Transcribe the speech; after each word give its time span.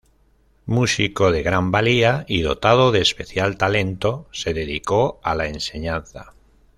Músico 0.65 1.31
de 1.31 1.43
gran 1.43 1.69
valía 1.69 2.25
y 2.27 2.41
dotado 2.41 2.91
de 2.91 3.01
especial 3.01 3.55
talento, 3.59 4.27
se 4.31 4.51
dedicó 4.55 5.19
a 5.21 5.35
la 5.35 5.45
enseñanza. 5.47 6.33